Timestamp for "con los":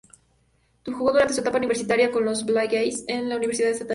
2.09-2.43